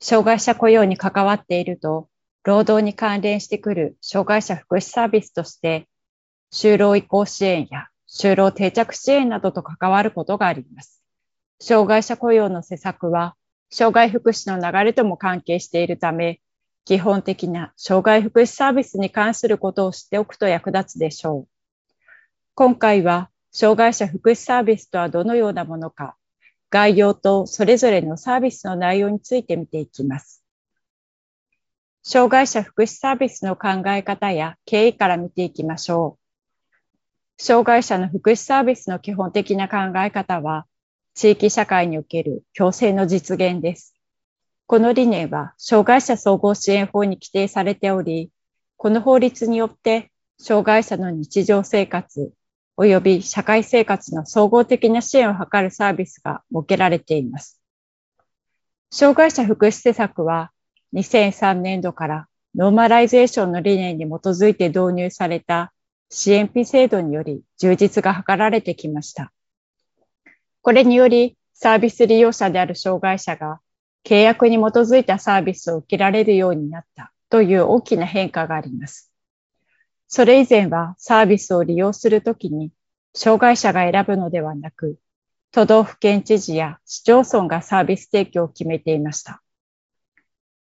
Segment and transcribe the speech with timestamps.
[0.00, 2.08] 障害者雇用に関わっていると、
[2.44, 5.88] 労働に関連してくる障害者福祉サービスとして、
[6.52, 11.02] 就労移行支援や就労定着支援などと関わることがあります。
[11.60, 13.34] 障害者雇用の施策は、
[13.70, 16.40] 障害福祉の流れとも関係しているため、
[16.84, 21.48] 基本的な障害福祉サービスに関することを知っておくと役立つでしょう。
[22.54, 26.16] 今回は、障害者福祉サービスとはどのようなものか、
[26.70, 30.42] 概要とそれぞれのサービスの内容について見ていきます。
[32.02, 36.28] 障害者福祉サービスの考え方や経緯から見ていきましょう。
[37.42, 40.66] 障害者の福祉サービスの基本的な考え方は、
[41.14, 43.94] 地域社会における共生の実現です。
[44.66, 48.30] この理念は、障害者総合支援法に規定されており、
[48.76, 52.32] この法律によって、障害者の日常生活、
[52.84, 57.60] 及び社会生活の総合的な支援を図るサービスが設けられています。
[58.90, 60.52] 障害者福祉施策は
[60.94, 65.72] 2003年度からノーマライゼーションの理念に基づいて導入された
[66.08, 69.32] 支援費制度により充実が図られてきました。
[70.62, 73.60] これによりサービス利用者である障害者が
[74.04, 79.12] 契約に基づいたサービスを受けられるようになったという大きな変化があります。
[80.06, 82.72] それ以前はサービスを利用するときに
[83.18, 84.96] 障害者が選ぶのではなく、
[85.50, 89.42] 都道府県知事や市町村がサービス提供を決めていました。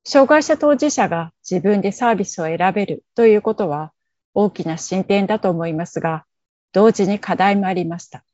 [0.03, 3.93] 障害者当事者が自分でサービスを選べるということは
[4.33, 6.25] 大きな進展だと思いますが、
[6.73, 8.25] 同時に課題もありました。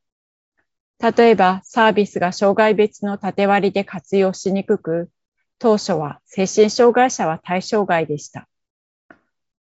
[1.00, 5.10] 例えばサービスが障害別の縦割りで活用しにくく、
[5.58, 8.47] 当初は精神障害者は対象外でした。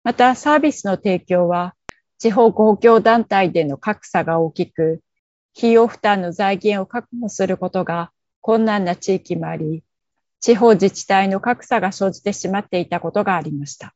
[0.03, 1.73] またサービスの提供は
[2.23, 5.01] 地方公共団体での格差が大きく、
[5.57, 9.83] 費用負担の財源を確保することが困難な地域もあり、
[10.39, 13.93] 地方自治体の格差が生じてしまっていたことがありました。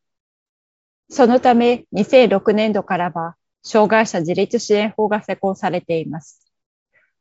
[1.10, 6.46] そのため、2006年度からは、障害者自立支援法が施行されています。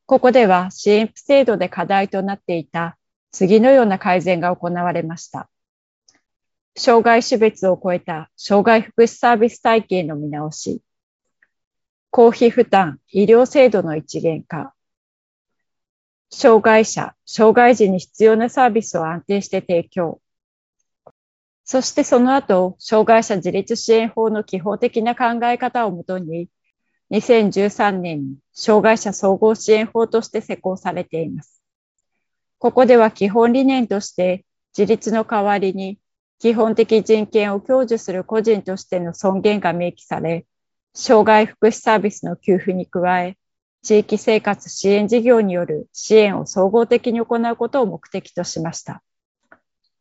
[0.06, 2.99] ここでは支援制度で課題となっていた
[3.31, 5.49] 次のような改善が行われました。
[6.77, 10.83] 障害種別を超えた障害福祉サービス体系の見直し、
[12.11, 14.75] 公費負担、医療制度の一元化、
[16.31, 20.21] 障害者、障害児に必要なサービスを安定して提供、
[21.65, 26.49] そしてその後、障害者自立支援法の基本的な考え方をもとに、
[27.11, 31.62] 2013年に障害者総合支援法として施行されています。
[32.59, 34.44] ここでは基本理念として
[34.77, 35.99] 自立の代わりに
[36.38, 40.47] 基本的人権を享受する個人としての尊厳が明記され、
[40.98, 43.36] 障害福祉サービスの給付に加え、
[43.82, 49.02] 地域生活支援事業による支援を総合的に行うことを目的としました。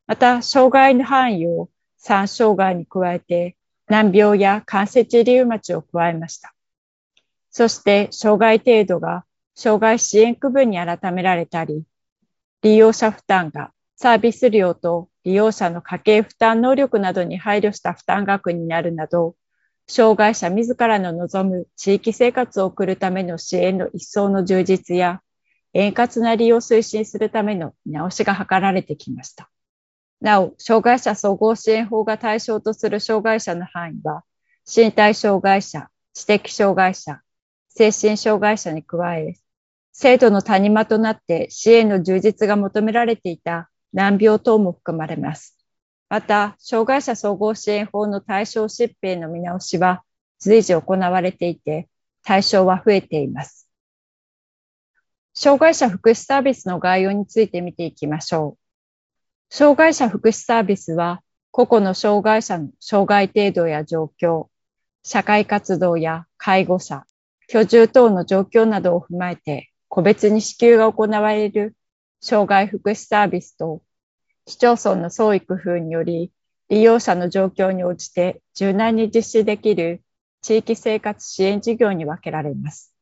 [0.08, 1.70] また、障害の範囲を
[2.02, 3.58] 3障害に加えて、
[3.90, 6.56] 難病や関節リウマチを加えました。
[7.52, 11.84] そして、障害程度が障害支援区分に改められたり、
[12.62, 19.36] 利用者負担がサービス料と利用者の家計負担能力などに配慮した負担額になるなど、
[19.88, 25.22] 障害者自らの望む地域生活を送るための支援の一層の充実や、
[25.74, 29.50] 円滑な利用推進するための見直しが図られてきました。
[30.22, 34.24] なお、障害者総合支援法が対象とする障害者の範囲は、
[34.66, 37.22] 身体障害者、知的障害者、
[37.70, 39.36] 精神障害者に加え、
[39.92, 45.55] 制度の谷間となって支援の充実が求められていた難病等も含まれます。
[46.10, 50.04] また、障害者総合支援法の対象疾病の見直しは
[50.40, 51.90] 随時行われていて、
[52.24, 53.70] 対象は増えています。
[55.34, 59.54] 障害者福祉サービスの概要について見ていきましょう。
[59.54, 61.22] 障害者福祉サービスは
[61.52, 64.48] 個々の障害者の障害程度や状況、
[65.04, 67.06] 社会活動や介護者、
[67.48, 71.76] 居住等の状況などを踏まえて個別に支給が行われる
[72.22, 73.82] 障害福祉サービスと
[74.48, 76.32] 市町村の創意工夫により
[76.70, 80.02] 利用者の状況に応じて柔軟に実施できる
[80.42, 82.94] 地域生活支援事業に分けられます。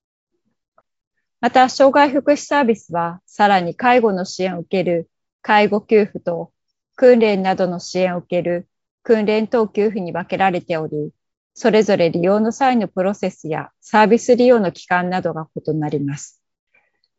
[1.42, 5.10] また、障害福祉サービスは、さらに介護の支援を受ける
[5.42, 6.54] 介護給付と
[6.95, 8.69] 訓練などの支援を受ける
[9.04, 11.12] 訓練等給付に分けられており、
[11.54, 16.42] それぞれ利用の際のプロセスやサービス利用の期間などが異なります。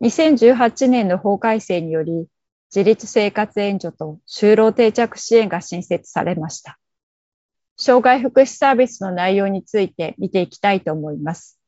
[0.01, 2.27] 2018年の法改正により、
[2.75, 6.77] 自立生活援助と就労定着支援が新設されました。
[7.77, 11.61] 障害福祉サービスの内容について見ていきたいと思います。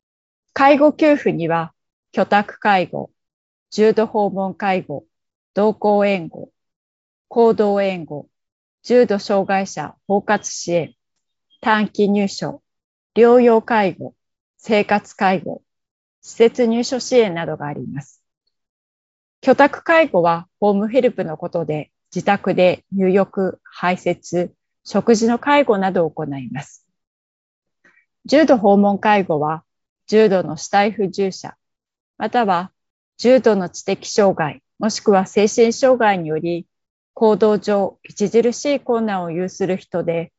[0.52, 1.72] 介護給付には、
[2.10, 3.12] 居宅介護、
[3.70, 5.04] 重度訪問介護、
[5.54, 6.50] 同行援護、
[7.28, 8.26] 行動援護、
[8.82, 10.94] 重度障害者包括支援、
[11.60, 12.62] 短期入所、
[13.14, 14.16] 療養介護、
[14.58, 15.62] 生活介護、
[16.20, 18.25] 施設入所支援などがあります。
[19.46, 24.50] 居宅介護はホームヘルプのことで、自宅で入浴、排泄、
[24.84, 26.84] 食事の介護などを行います。
[28.24, 29.62] 重度訪問介護は、
[30.08, 31.54] 重度の死体不自由者、
[32.18, 32.72] または
[33.18, 36.66] 重度の知的障害、もしくは精神障害により、
[37.14, 40.32] 行動上著しい困難を有する人で、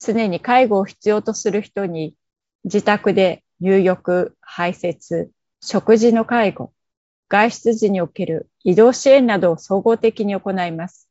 [0.00, 2.14] 常に介護を必要とする人に、
[2.64, 5.30] 自宅で入浴、排泄、
[5.62, 6.74] 食事の介護、
[7.30, 11.08] 外出時における移動支援などを総合的に行います。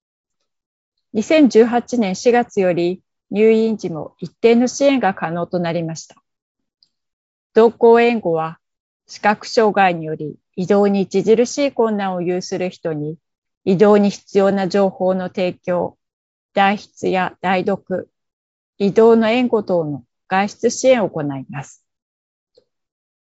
[1.14, 3.02] 2018年4月より
[3.32, 6.18] 入院時も一定の支援が可能となりました。
[7.54, 8.60] 同行援護は
[9.08, 13.18] 視覚障害により移動に著しい困難を有する人に
[13.64, 15.98] 移動に必要な情報の提供、
[16.54, 18.10] 代筆や代読、
[18.78, 21.86] 移動の援護等の外出支援を行います。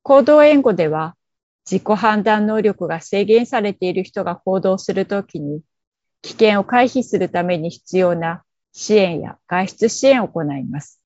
[0.04, 1.16] 行動援護では
[1.64, 5.62] 自己判断能力が制限されている人が行動するときに
[6.22, 11.00] 危険を回避するために必要な支援や外出支援を行います。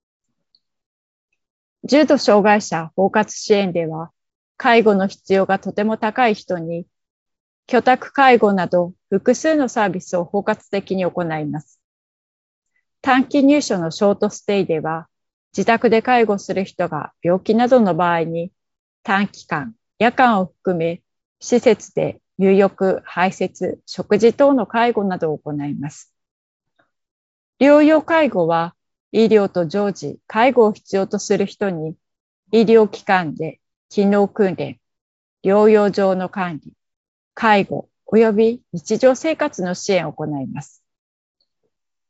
[1.84, 4.10] 重度障害者包括支援では
[4.58, 6.84] 介護の必要がとても高い人に、
[7.68, 11.80] 居宅介護など複数のサービスを包括的に行います。
[13.00, 15.06] 短期入所のショートステイでは、
[15.56, 18.50] 自宅で介護する人が病気などの場合に、
[19.04, 21.02] 短期間、夜間を含め、
[21.40, 26.14] 施設で入浴、排泄、食事等の介護などを行います。
[27.60, 28.74] 療養介護は、
[29.10, 31.96] 医療と常時、介護を必要とする人に、
[32.52, 34.78] 医療機関で機能訓練、
[35.44, 36.72] 療養上の管理、
[37.34, 40.82] 介護及び日常生活の支援を行います。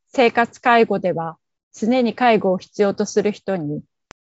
[0.09, 1.39] 生活介護では
[1.73, 3.83] 常に介護を必要とする人に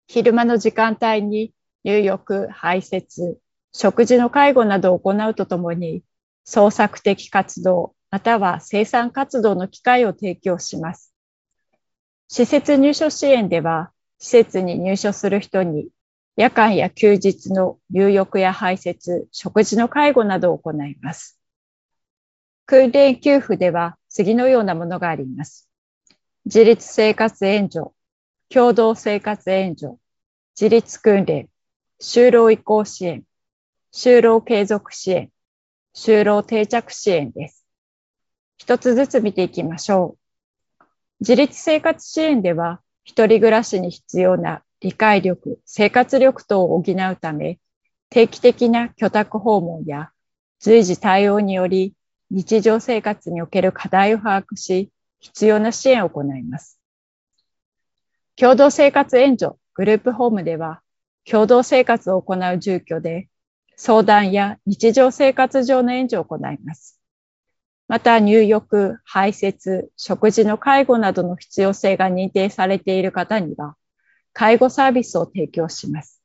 [0.07, 1.53] 昼間の時間帯に
[1.83, 3.37] 入浴、排泄、
[3.73, 6.03] 食事の介護などを行うとともに
[6.43, 11.13] 創作的活動または生産活動の機会を提供します。
[12.27, 15.87] 施設入所支援では施設に入所する人に
[16.35, 21.39] 夜間や休日の入浴や排泄、食事の介護などを行います。
[22.65, 25.69] 訓練給付では次のようなものがあります。
[26.45, 27.91] 自立生活援助、
[28.49, 29.95] 共同生活援助、
[30.59, 31.49] 自立訓練、
[32.01, 33.23] 就労移行支援、
[33.91, 35.29] 就労継続支援、
[35.93, 37.63] 就労定着支援です。
[38.57, 40.17] 一つずつ見ていきましょ
[40.79, 40.85] う。
[41.19, 47.59] 自立生活支援では、一人暮らしに必要な理解力、生活力等を補うため、
[48.09, 50.09] 定期的な居宅訪問や
[50.59, 51.93] 随時対応により
[52.31, 54.89] 日常生活における課題を把握し、
[55.19, 56.79] 必要な支援を行います。
[58.35, 60.81] 共同生活援助グループホームでは、
[61.29, 63.29] 共同生活を行う住居で、
[63.75, 66.99] 相談や日常生活上の援助を行います。
[67.87, 73.75] また入浴、排泄、食事の介護などの必要性が認定されている方には、
[74.33, 76.21] 介護サービスを提供します。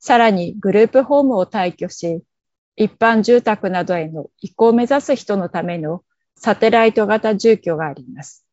[0.00, 2.22] さらにグループホームを退去し、
[2.76, 6.04] 一般住宅などへの移行を目指す人のための
[6.36, 8.44] サテライト型住居があります。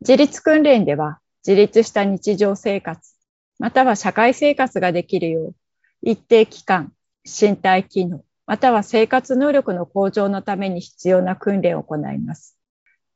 [0.00, 3.13] 自立訓練では自立した日常生活、
[3.58, 5.54] または社会生活ができるよう、
[6.02, 6.92] 一定期間、
[7.24, 12.58] 身体機能、または生活能力の向上のために必要な訓練を行います。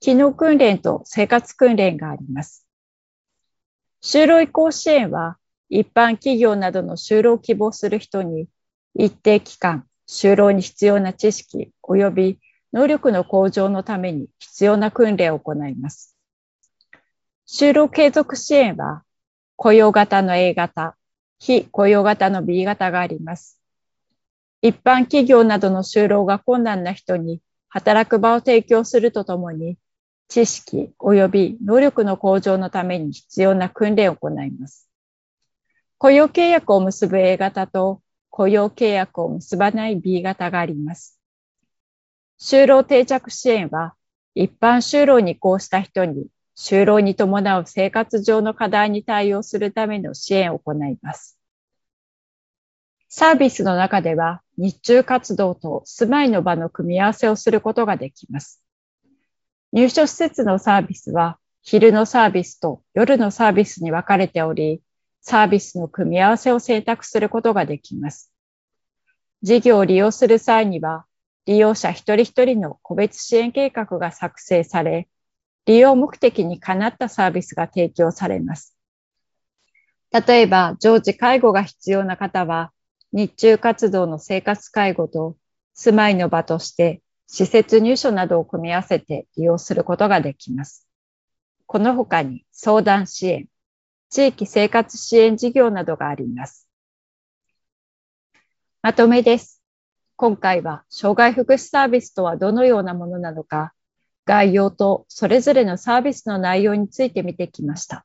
[0.00, 2.66] 機能訓練と生活訓練があります。
[4.02, 8.48] 就労移行支援は、一般企業などの就労を希望する人に、
[8.94, 12.40] 一定期間、就労に必要な知識及び
[12.72, 16.16] 能力の向上のために必要な訓練を行います。
[17.46, 19.02] 就労継続支援は、
[19.60, 20.96] 雇用型の A 型、
[21.40, 23.60] 非雇用型の B 型があります。
[24.62, 29.76] 一般企業などの就労が困難な人に働く場を提供するとともに、
[30.28, 34.88] 知識及び能力の向上のために必要な訓練を行います。
[35.98, 38.00] 雇用契約を結ぶ A 型と
[38.30, 41.18] 雇用契約を結ばない B 型があります。
[42.38, 43.96] 就労定着支援は、
[44.36, 46.28] 一般就労に移行した人に
[46.60, 51.38] 就労に伴う生活上の課題に対応するための支援を行います。
[53.08, 58.60] サービスの中では日中活動と住まいの場の組み合わせをすることができます。
[59.72, 64.82] 入所施設のサービスは昼のサービスと夜のサービスに分かれており、
[65.20, 68.32] サービスの組み合わせを選択することができます。
[69.42, 71.06] 事業を利用する際には、
[71.46, 75.08] 利用者一人一人の個別支援計画が作成され、
[75.68, 78.74] 利用目的にかなったサービスが提供されます。
[80.10, 82.72] 例えば、常時介護が必要な方は、
[83.12, 85.36] 日中活動の生活介護と
[85.74, 90.88] 住まいの場として施設入所などを組み合わせて利用することができます。
[91.66, 93.46] この他に相談支援、
[94.08, 96.66] 地域生活支援事業などがあります。
[98.80, 99.62] まとめです。
[100.16, 103.74] 今回は障害福祉サービスとはどのようなものなのか、
[104.28, 108.04] 概要とそれぞれのサービスの内容について見てきました。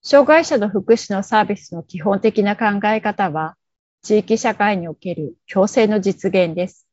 [0.00, 3.56] 障害者の福祉のサービスの基本的な考え方は、
[4.02, 6.86] 地域社会における共生の実現です。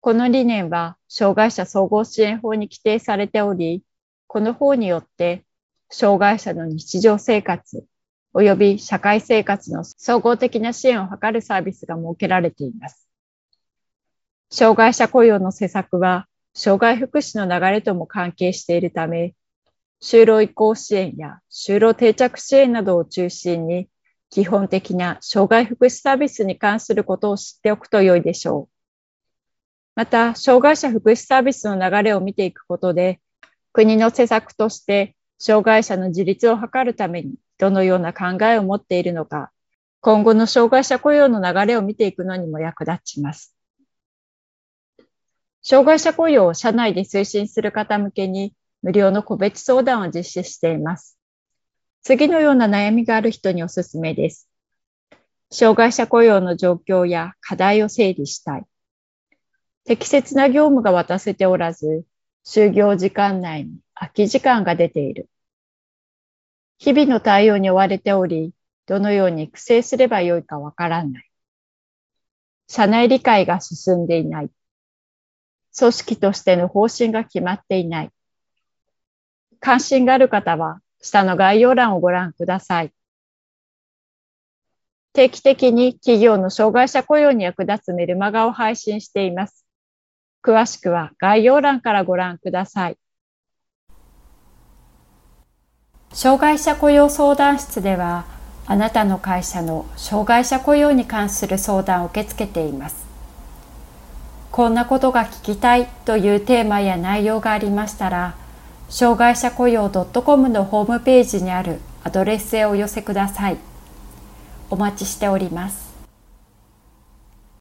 [0.00, 3.82] この理念は、障害者総合支援法に規定されており、
[4.28, 5.44] この法によって、
[5.90, 7.84] 障害者の日常生活
[8.32, 13.08] 及び社会生活の総合的な支援を図るサービスが設けられています。
[14.52, 19.34] 障害者雇用の施策は、障害福祉の流れとも関係しているため、
[20.00, 23.88] 就労移行支援や就労定着支援などを中心に、
[24.30, 28.74] 基本的な障害福祉サービスに関することを知っておくと良いでしょう。
[29.96, 33.20] また、障害者福祉サービスの流れを見ていくことで、
[33.72, 39.50] 国の施策として障害者の自立を図るためにどのような考えを持っているのか、
[40.00, 43.53] 今後の障害者雇用の流れを見ていくのにも役立ちます。
[45.66, 51.18] 障害者雇用を社内で推進する方向けに無料の個別相談を実施しています。
[52.02, 54.46] 次のような悩みがある人におすすめです。
[55.50, 58.64] 障害者雇用の状況や課題を整理したい。
[59.84, 62.04] 適切な業務が渡せておらず、
[62.44, 65.30] 就業時間内に空き時間が出ている。
[66.76, 68.52] 日々の対応に追われており、
[68.84, 71.30] どのように育成すればよいかわからない。
[72.68, 74.50] 社内理解が進んでいない。
[75.76, 78.10] 組織としての方針が決まっていない。
[79.60, 82.92] 関心がある方は下の概要欄をご覧ください。
[85.12, 89.64] 定期的に企業の障害者雇用に役立つメルマガを配信しています。
[90.42, 92.98] 詳しくは概要欄からご覧ください。
[96.12, 98.24] 障害者雇用相談室では、
[98.66, 103.13] あなたの会社の障害者雇用に関する相談を受け付けています。
[104.54, 108.36] こんなことが聞きたいというテーマや内容がありましたら、
[108.88, 113.56] 障害者雇用 .com のホームページにあるアドレスへお寄せください。
[114.70, 115.83] お待ちしております。